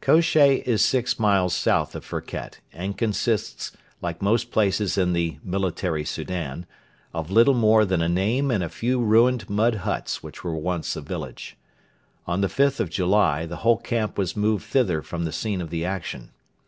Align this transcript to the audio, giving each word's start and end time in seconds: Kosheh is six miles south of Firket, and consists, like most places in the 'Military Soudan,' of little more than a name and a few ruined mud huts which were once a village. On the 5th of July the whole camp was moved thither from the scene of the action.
Kosheh 0.00 0.64
is 0.66 0.84
six 0.84 1.16
miles 1.16 1.54
south 1.54 1.94
of 1.94 2.04
Firket, 2.04 2.54
and 2.72 2.98
consists, 2.98 3.70
like 4.02 4.20
most 4.20 4.50
places 4.50 4.98
in 4.98 5.12
the 5.12 5.38
'Military 5.44 6.04
Soudan,' 6.04 6.66
of 7.14 7.30
little 7.30 7.54
more 7.54 7.84
than 7.84 8.02
a 8.02 8.08
name 8.08 8.50
and 8.50 8.64
a 8.64 8.68
few 8.68 8.98
ruined 8.98 9.48
mud 9.48 9.76
huts 9.76 10.24
which 10.24 10.42
were 10.42 10.56
once 10.56 10.96
a 10.96 11.00
village. 11.00 11.56
On 12.26 12.40
the 12.40 12.48
5th 12.48 12.80
of 12.80 12.90
July 12.90 13.46
the 13.46 13.58
whole 13.58 13.76
camp 13.78 14.18
was 14.18 14.36
moved 14.36 14.64
thither 14.64 15.02
from 15.02 15.24
the 15.24 15.30
scene 15.30 15.60
of 15.60 15.70
the 15.70 15.84
action. 15.84 16.32